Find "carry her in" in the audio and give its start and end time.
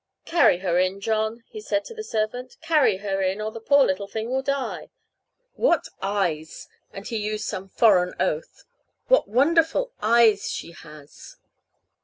0.25-0.99, 2.59-3.39